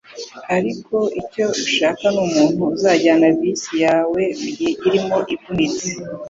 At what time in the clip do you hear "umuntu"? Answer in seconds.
2.25-2.61